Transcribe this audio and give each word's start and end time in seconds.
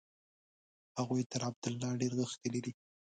هغوی 0.97 1.21
تر 1.31 1.41
عبدالله 1.49 1.89
ډېر 2.01 2.11
غښتلي 2.21 2.59
دي. 2.65 2.73